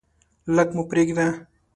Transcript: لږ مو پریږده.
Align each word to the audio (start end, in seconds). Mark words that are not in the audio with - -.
لږ 0.55 0.69
مو 0.75 0.83
پریږده. 0.89 1.27